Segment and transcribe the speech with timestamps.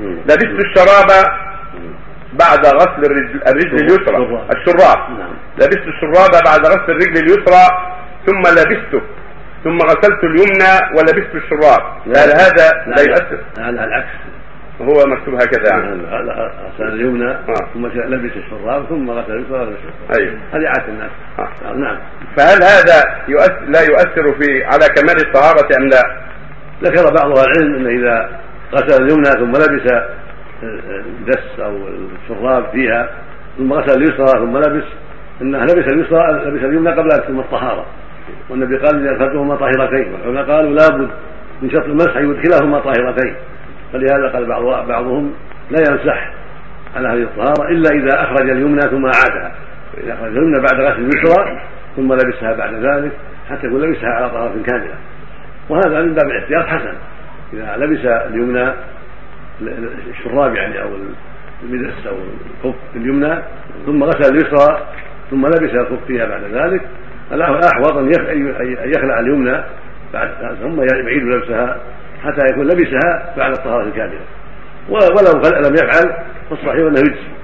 [0.00, 1.10] لبست الشراب
[2.32, 4.98] بعد غسل الرجل, الرجل اليسرى الشراب.
[5.18, 5.34] نعم.
[5.56, 7.64] لبست الشراب بعد غسل الرجل اليسرى
[8.26, 9.02] ثم لبسته
[9.64, 11.82] ثم غسلت اليمنى ولبست الشراب.
[12.06, 13.38] هل هذا لا يؤثر.
[13.58, 14.08] هذا العكس.
[14.80, 15.70] هو مكتوب هكذا.
[15.70, 16.02] يعني
[16.74, 17.68] غسل اليمنى آه.
[17.74, 20.20] ثم لبس الشراب ثم غسل اليسرى ولبس الشراب.
[20.20, 20.38] أيوه.
[20.52, 21.10] هذه عادة الناس.
[21.38, 21.74] آه.
[21.74, 21.98] نعم.
[22.36, 26.24] فهل هذا يؤثر لا يؤثر في على كمال الطهارة أم لا؟
[26.82, 28.28] ذكر بعض أهل العلم أن إذا
[28.74, 29.92] غسل اليمنى ثم لبس
[30.92, 31.78] الدس أو
[32.22, 33.10] الشراب فيها
[33.58, 34.84] ثم غسل اليسرى ثم لبس
[35.42, 37.86] إنه لبس اليسرى لبس اليمنى قبل أن تتم الطهارة.
[38.50, 40.12] والنبي قال إذا ادخلتهما طاهرتين.
[40.12, 41.10] والعلماء قالوا لابد
[41.62, 43.34] من شرط المسح ان يدخلهما طاهرتين.
[43.92, 45.32] فلهذا قال بعض بعضهم
[45.70, 46.30] لا يمسح
[46.96, 49.54] على هذه الطهارة إلا إذا أخرج اليمنى ثم اعادها
[49.96, 51.60] فإذا أخرج اليمنى بعد غسل اليسرى
[51.96, 53.12] ثم لبسها بعد ذلك
[53.50, 54.94] حتى يكون لبسها على طهارة كاملة.
[55.68, 56.94] وهذا من باب الاحتياط حسن.
[57.54, 58.72] إذا لبس اليمنى
[60.10, 60.88] الشراب يعني أو
[61.62, 62.16] المدس أو
[62.64, 63.42] الخف اليمنى
[63.86, 64.86] ثم غسل اليسرى
[65.30, 66.82] ثم لبس الخف فيها بعد ذلك.
[67.32, 68.12] الأحوط أن
[68.96, 69.64] يخلع اليمنى
[70.12, 71.80] بعد ثم يعيد لبسها
[72.24, 74.20] حتى يكون لبسها بعد الطهارة الكاملة.
[74.88, 77.34] ولو لم يفعل فالصحيح أنه يجزي.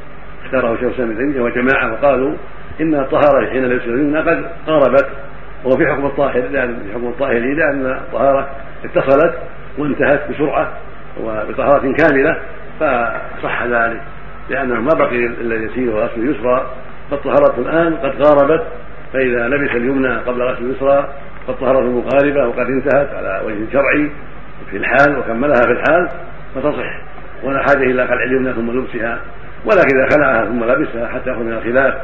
[0.44, 2.34] اختاره شيخ الاسلام ابن وجماعه وقالوا
[2.80, 5.06] إن الطهارة حين لبس اليمنى قد قاربت
[5.64, 8.50] وهو في حكم الطاهر لأن في حكم الطاهر لأن الطهارة
[8.84, 9.34] اتصلت
[9.80, 10.72] وانتهت بسرعة
[11.20, 12.36] وبطهارة كاملة
[12.80, 14.00] فصح ذلك.
[14.50, 16.66] لأنه ما بقي الا اليسير وغسل اليسرى
[17.10, 18.66] فالطهاره الآن قد قاربت
[19.12, 21.08] فإذا لبس اليمنى قبل غسل اليسرى
[21.46, 24.10] فالطهاره مقاربه وقد انتهت على وجه شرعي
[24.70, 26.08] في الحال وكملها في الحال
[26.54, 27.00] فتصح.
[27.42, 29.20] ولا حاجة إلى خلع اليمنى ثم لبسها
[29.64, 31.94] ولكن إذا خلعها ثم لبسها حتى يخرج من الخلاف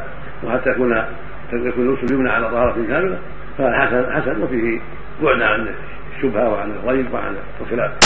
[0.45, 1.05] وحتى يكون
[1.53, 3.19] يكون لبس اليمنى على طهارة كاملة
[3.59, 4.81] فحسن حسن وفيه
[5.23, 5.67] بعد عن
[6.17, 7.93] الشبهة وعن الريب وعن الخلاف.